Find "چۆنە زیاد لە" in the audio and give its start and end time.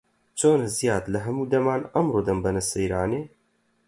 0.39-1.19